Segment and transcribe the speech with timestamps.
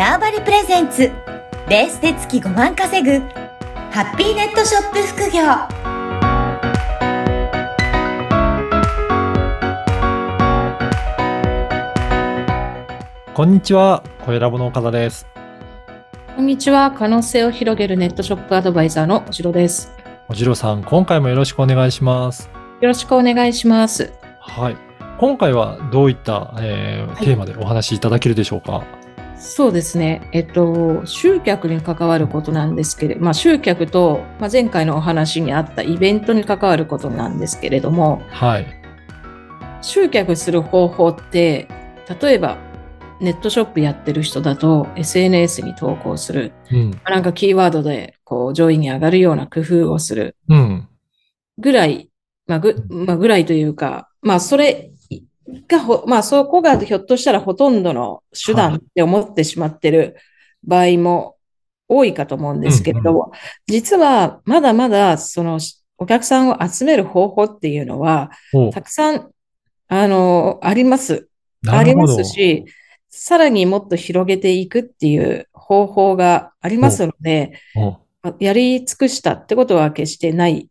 [0.00, 1.12] ターバリプレゼンツ
[1.68, 3.18] ベースで月5万稼ぐ
[3.90, 5.42] ハッピーネットショップ副業
[13.34, 15.26] こんにちは、小ラボの岡田です。
[16.34, 16.92] こんにちは。
[16.92, 19.92] 可能性を広げるネットショップアドバイザーのおしろです。
[20.30, 22.48] おじろさん、今回もよろしくお願いします。
[22.80, 24.14] よろしくお願いします。
[24.40, 24.78] はい。
[25.18, 28.82] 今回はどういった、えーはいテーマでお話しいただけるでしょうか？
[29.40, 30.28] そうですね。
[30.32, 38.66] えっと、集客に関わることなんですけれど、まあ、集客と、まあ、前回のお話にあったイベントに関わることなんですけれども、はい。
[39.80, 41.66] 集客する方法って、
[42.20, 42.58] 例えば、
[43.20, 46.52] ネットショップやってる人だと SNS に投稿する。
[46.70, 46.90] うん。
[46.90, 50.36] まあなんかキーワードでこう上位に上がるような工夫をする。
[50.48, 50.88] うん。
[51.58, 52.10] ぐらい、
[52.46, 54.89] まあぐ、まあ、ぐらいというか、まあ、それ
[55.68, 60.16] がほ、まあ、そこがひょっとしたらほとんどの手段って思ってしまってる
[60.64, 61.36] 場合も
[61.88, 63.32] 多いかと思うんですけれども、
[63.66, 65.58] 実はまだまだその
[65.98, 68.30] お客さんを集める方法っていうのは、
[68.72, 69.30] たくさん、
[69.88, 71.28] あの、あります。
[71.66, 72.06] ありま。
[72.08, 72.64] すし、
[73.10, 77.52] さらにもっと広げていくっていう方法がありますので、
[78.38, 80.70] やり尽くしたってことは決してない。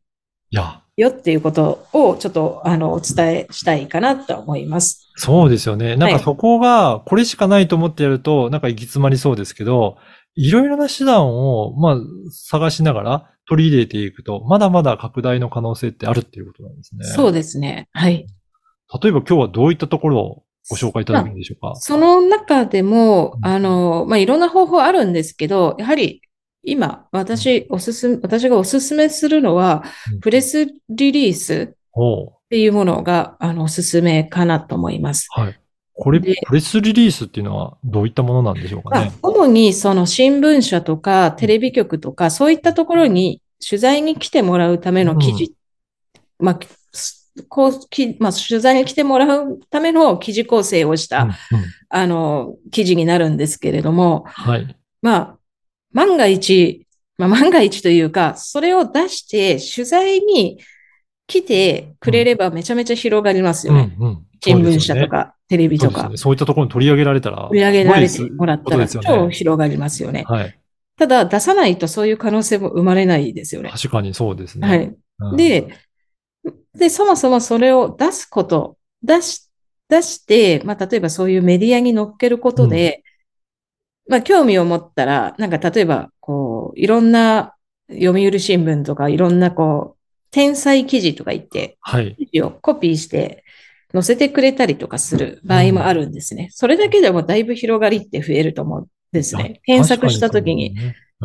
[0.52, 5.12] いや、よっていうことをちょっとあのお伝えしたいかなと思います。
[5.16, 5.96] そうですよね。
[5.96, 9.98] なんかはいそこが、これしかないと思ってやると、なんか行き詰まりそうですけど、
[10.36, 11.96] いろいろな手段を、まあ、
[12.32, 17.06] 探しながら取り入れていくと、まだまだ拡大の可能性ってあるっていうことなんですね。
[17.06, 17.90] そうですね。
[17.92, 18.28] はい。
[19.02, 21.76] 例えば今日はどういったところをご紹介いただけるんでしょうか？
[21.76, 26.22] その中でもう、んあの、まあ、いろんな方法あるんですけど、やはり
[26.70, 35.28] 今、私、おすすめ、私がおすすめするのはうん、プレスリリースっていうものが、あの、おすすめかなと思います。
[35.32, 35.60] はい。
[35.94, 45.54] これ、でプレスリリースっていうのはどういったものなんでしょうかまあね。、主にその新聞社とかテレビ局とか、そういったところに取材に来てもらうための記事、
[46.40, 46.60] まあ、
[47.48, 51.36] こうきまあ、取材に来てもらうための記事構成をした、うんうん
[51.90, 54.76] あの、記事になるんですけれども、はい。
[55.02, 55.39] まあ、
[55.94, 60.60] 万が一、まあ、万が一というか、それを出して取材に
[61.28, 63.96] 来てくれればめちゃめちゃ広がりますよね。
[64.00, 66.18] うんうん新聞社とかテレビとかそうね。
[66.18, 70.24] そういったところに取り上げられたら、取り上げられてもらったら超広がりますよね。
[70.28, 70.60] はい。
[70.98, 73.70] ただ出さないとそういう可能性も生まれないですよね。
[73.70, 74.68] 確かにそうですね。
[74.68, 74.96] はい。
[75.20, 75.68] うん、で、
[76.74, 79.50] で、そもそもそれを出すこと、出し、
[79.90, 83.04] 出して、まあ、例えばそういうメディアに乗っけることで、
[84.10, 87.56] まあ、興味を持ったら、なんか例えば、こう、いろんな
[87.90, 89.98] 読売新聞とか、いろんなこう、
[90.32, 92.16] 天才記事とか言って、はい。
[92.18, 93.44] 記事をコピーして
[93.94, 96.50] 載せてくれたりとかする場合もあるんですね。
[96.52, 99.62] それだけでもだいぶ広がりって増えると思うんですね。
[99.64, 100.76] 検索した時に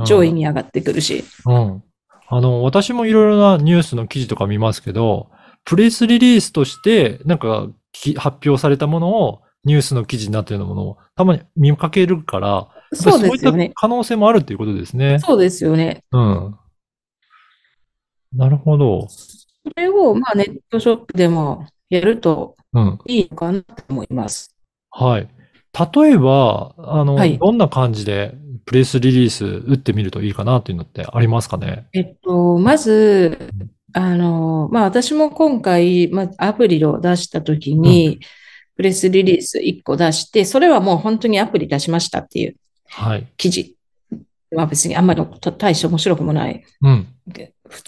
[0.06, 0.40] 上位に。
[0.40, 1.24] に上がってくるし。
[1.46, 1.54] うん。
[1.54, 1.82] うん
[2.26, 5.30] あの、私もいろいろなニュースの記事とか見ますけど、
[5.64, 13.72] プレスリリースとして、なんかき発表されたものをニュースの記事になっているようなものをたまに見かけるから、そうですよね。
[13.74, 15.18] 可能性もあるっていうことですね。
[15.20, 16.04] そうですよね。
[16.12, 16.56] うん。
[18.34, 19.08] なるほど。
[19.08, 19.28] そ
[19.76, 22.98] れを、まあ、ネットショップでもやるとうん。
[23.06, 24.54] いいのかなと思います。
[24.90, 25.28] はい。
[25.94, 28.34] 例えば、あの、はいどんな感じで
[28.64, 31.86] プレスリリース打ってみるといいかなっていうのってありますかね？
[31.92, 33.50] えっと、まず、
[33.92, 38.20] あの、まあ、私も今回、まあ、アプリを出したときに、
[38.76, 42.56] プレスリリース1個出して、それはもう本当にアプリ出しましたっていうはい。
[43.36, 43.76] 記事。
[44.54, 45.22] まあ別にあんまり
[45.58, 47.08] 大して面白くもない、うん。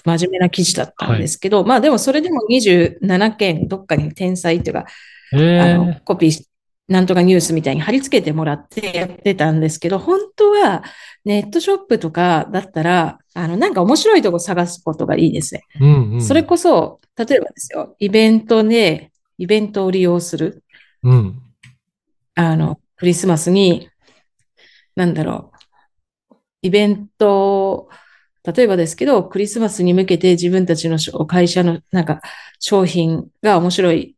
[0.05, 4.85] 真面目な記事だったんですけど、まあでもそれでも27件どっかに天才っていうか、
[5.33, 6.49] えあのえ、コピーし、
[6.87, 10.83] なんとかニュースみたいに貼り付けてもらってやってたんですけど、本当は
[11.25, 15.61] ネットショップとかだったら、あの、なんか面白いとこ探すことがいいですね。
[15.81, 16.21] うんうん。
[16.21, 20.63] それこそ、例えばですよ、イベントで、イベントを利用する。
[21.03, 21.41] うん。
[22.35, 23.89] あの、クリスマスに、
[24.97, 25.51] なんだろ
[26.31, 27.87] う、イベント、
[28.43, 30.97] 例えばですけど、クリスマスに向けて自分たちの
[31.27, 32.19] 会社のなんか
[32.59, 34.15] 商品が面白い、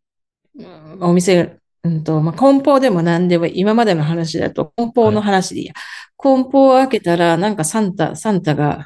[0.57, 5.73] うんお店、うんと、まあ、梱包でも何でもいい今までの話だと梱包の話でいいや。
[6.17, 8.85] 梱包を開けたら、なんかサンタ、サンタが、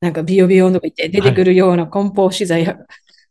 [0.00, 2.64] なんかビヨビヨとか言って出てくるような梱包資材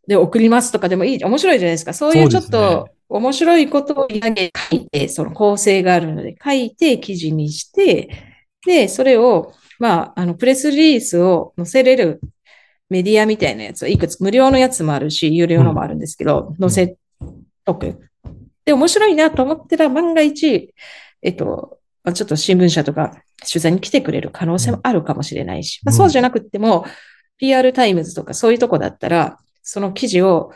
[0.08, 1.94] で送りますとかでもいい、面白いじゃないですか。
[1.94, 4.18] そういうちょっと面白いことを書
[4.76, 8.10] いて、その構成があるので書いて記事にして、
[8.66, 12.22] で、それを、まあ、あの、プレスリリースを載せれる
[12.90, 16.98] メディアみたいなやつはいくつ、無料のやつもあるし、有料のもあるんですけど、載せ
[17.66, 18.00] とく。
[18.66, 20.74] で、面白いなと思ったら、万が一、
[21.22, 26.86] えっと、まあちょっと新聞社とか取材に来てくれる可能性もあるかもしれないし、うんまあ、そうじゃなくっても、
[27.38, 30.52] PR タイムズとかそういうとこだったら、その記事を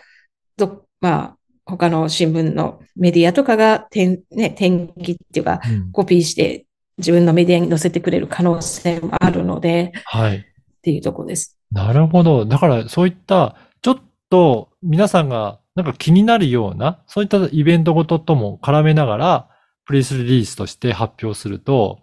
[0.58, 6.66] ど、まあ、他の新聞のメディアとかが転、ね、転記っていうか、うんコピーして
[6.98, 10.38] 自分のメディアに載せてくれる可能性もあるので、はい。
[10.38, 10.44] っ
[10.82, 11.58] ていうとこです。
[11.72, 12.46] なるほど。
[12.46, 13.98] だからそういった、ちょっ
[14.30, 19.50] と皆さんがなんか気になるような、そういったイベントごととも絡めながら、
[19.86, 22.00] プレスリリースとして発表すると、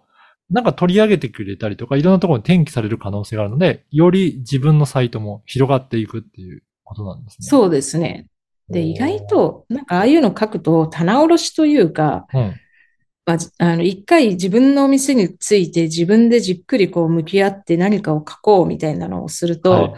[0.49, 7.47] なんか取り上げてくれたりとか、いろんなところに転記される可能性があるので、より自分のサイトも広がっていくっていうことなんですね。
[7.47, 8.27] そうですね。
[8.69, 12.55] で、意外、と、なんかああいうの書くと棚卸しというか、うん。
[13.25, 19.93] まあ、じあの、一回自分のお店について自分でじっくりこう向き合って何かを書こうみたいなのをすると、はい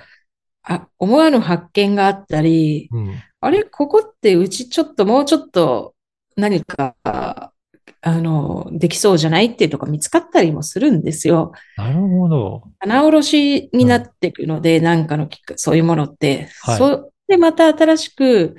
[0.68, 3.24] あ、思わぬ発見があったり、うん。
[3.40, 5.96] あれ、ここってうちちょっともうちょっと
[6.36, 7.54] 何か、
[8.02, 11.52] あの、できそうじゃないっていうとこ見つかったりもするんですよ。
[11.76, 12.64] なるほど。
[12.80, 16.50] 棚卸しになっていくので、なんかのそういうものって。
[16.62, 18.56] はいそで、また新しく、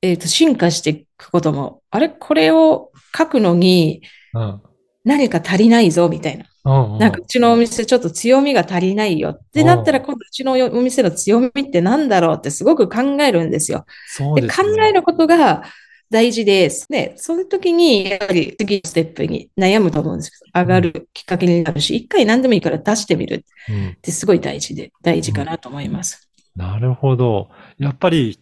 [0.00, 4.62] えっと、進化していくことも、あれ、これを書くのにうん。
[5.04, 6.44] 何か足りないぞ、みたいな。
[6.64, 6.98] うん、うん。
[6.98, 13.84] なんかうちのお店ちょっと強みが足りないよってなったら、今度うちのお店の強みってなんだろうってすごく考えるんですよ。
[13.86, 14.74] で、そうですね。
[14.74, 15.64] 考えることが
[16.10, 16.90] 大事です。
[16.90, 26.28] ね、そういう時に、やはり次のステップに悩むと思うんですけど、上がるきっかけになるし、一回何でもいいから出してみるうんってすごい大事で、大事かなと思います。
[26.56, 27.48] なるほど。
[27.78, 28.40] やっぱり、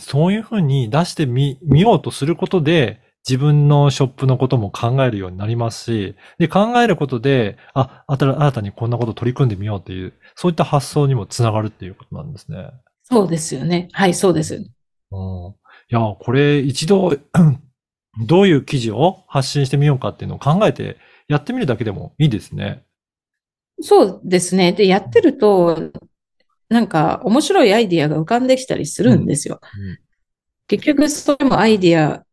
[0.00, 12.70] そういうふうに出してみ、見ようとすることで、自分のショップのことも考えるようになりますし、で、考えることで、あ、新新たにこんなこと取り組んでみようっていう、そういった発想にもつながるっていうことなんですね。
[13.04, 13.88] そうですよね。
[13.92, 14.56] はい、そうです。
[14.56, 15.54] うん。
[15.90, 17.16] いや、これ一度、
[18.26, 22.84] どういう記事を発信してみようかっていうのを考えてやってみるだけでもいいですね。
[23.80, 24.72] そうですね。
[24.72, 25.90] で、やってると、
[26.68, 29.60] なんか面白いアイディアが浮かんできたりするんですよ。
[29.62, 30.04] うん
[30.66, 32.24] 結局、それもアイディア、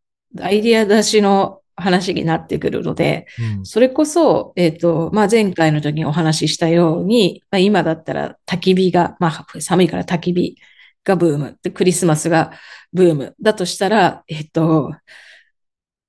[0.41, 3.27] アイディア出しの話になってくるので、
[3.57, 3.65] うん。
[3.65, 10.55] それこそ、えっと、まあ、前回の時にお話ししたように、まあ、今だったら焚き火が、まあ、寒いから焚き火
[11.03, 12.51] がブーム、で、クリスマスが
[12.93, 14.91] ブームだとしたら、えっと、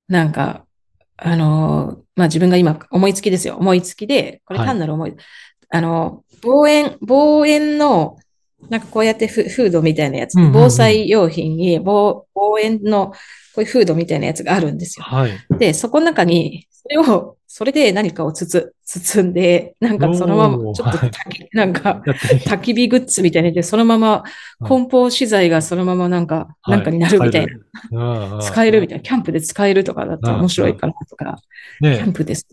[0.08, 0.66] なんか、
[1.16, 3.56] あの、まあ、自分が今思いつきですよ。
[3.56, 5.14] 思いつきで、これはい単なる思い、
[5.70, 8.18] あの、望遠、望遠の、
[8.68, 13.12] なんかこうやってフフードみたいなやつ、うんうんうん防災用品に望望遠の
[13.54, 15.04] こういうフードみたいなやつがあるんですよ。
[15.04, 15.32] はい。
[15.58, 22.00] で、そこの中に、それを、それで何かをつつ、包んで、なんかそのまま、ちょっとはい焚き、なんか、
[22.46, 24.24] 焚き火グッズみたいにで、そのまま、
[24.60, 27.46] うん梱包資材がそのままなんか、はいなんかになるみたい
[27.90, 28.36] な。
[28.36, 28.38] な。
[28.40, 29.02] 使えるみたいな。
[29.02, 31.36] キャンプで使えるとかだったら面白いかなとか、
[31.82, 32.46] キねャンプです。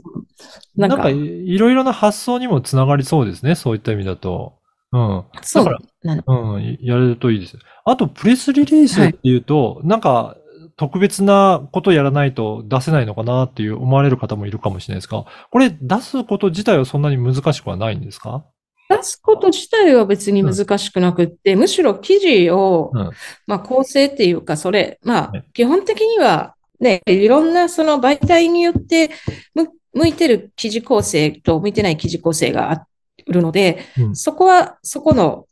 [0.75, 3.55] ななんんか、かい、いろいろな発想にもつながりそうですね。
[3.55, 4.55] そういった意味だと。
[4.91, 5.23] うん。
[5.43, 5.77] そう。
[6.03, 7.57] うん、やれるといいです。
[7.85, 10.35] あと、プレスリリースっていうと、なんか、
[10.79, 18.45] 特別なことやらないと出せないのかなっていう思われる方もいるかもしれないですが、これ出すこと自体はそんなに難しくはないんですか？
[18.89, 23.11] 出すこと自体は別に難しくなくって、むしろ記事を、うん。
[23.45, 29.09] まあ構成っていうか、それ、まねあ基本的にはね、いろんなその媒体によって
[29.53, 32.87] む向いてる記事構成と向いてない記事構成があ
[33.27, 34.15] るので、うん。
[34.15, 35.45] そこは、そこの、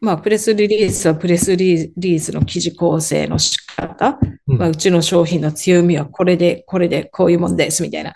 [0.00, 8.14] まあプレスリリースはプレスリリースの記事構成の仕方、うんまあうちの商品の強みはこれで、これで、こういうもんです、みたいな。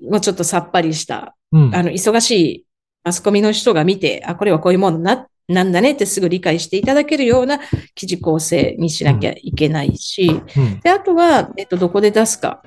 [0.00, 1.74] もうちょっとさっぱりしたうん。
[1.74, 2.66] あの、忙しい
[3.04, 7.60] マスコミの人が見て、あ、これはこういうものな、なんだねってすぐ理解していただけるような
[7.94, 10.80] 記事構成にしなきゃいけないし、うん。
[10.80, 12.62] で、あとは、えっと、どこで出すか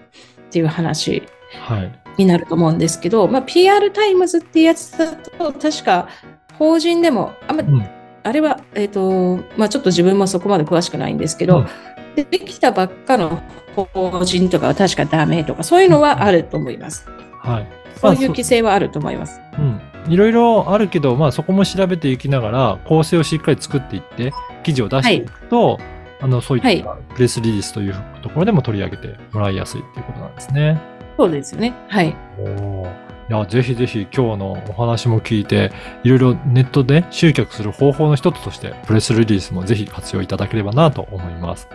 [0.48, 1.24] っていう話
[1.62, 2.02] はい。
[2.18, 6.10] になると思うんですけど、まあ、PR タイムズっていうやつだと、確か、
[6.58, 7.90] 法人でも、あんま、うん
[8.24, 11.68] あれは、えっと、まあ、ちょっと自分もそこまで詳しくないんですけど、うん
[12.16, 13.44] でできたばっかの
[13.76, 17.08] 法人とかは確かダメとか、そういうのはあると思います。
[17.40, 17.68] はい。
[18.00, 19.42] そういうまあ規制はあると思います。
[19.58, 19.82] うん。
[20.08, 24.32] いろいろあるけど、まあそこも調べていきながら、構成をしっかり作っていって、
[24.64, 25.78] 記事を出していくと、
[26.22, 30.82] あの、そういったプレスリリースというところでも取り上げてもらいやすいっていうことなんですね。
[31.18, 31.74] そうですよね。
[31.90, 32.16] はい。
[32.40, 35.72] おーいや、ぜひぜひ今日のお話も聞いて、
[36.04, 41.68] いろいろネットで集客する方法の一つとして、プレスリリースもぜひ活用いただければなと思います。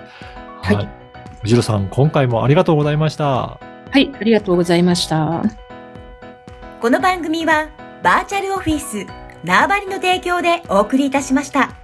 [0.62, 0.88] はい
[1.42, 3.24] 藤野さん、今回もありがとうございました。
[3.24, 3.60] は
[3.94, 5.42] い、ありがとうございました。
[6.80, 7.68] この番組は
[8.02, 9.06] バーチャルオフィス
[9.44, 11.79] 縄張りの提供でお送りいたしました。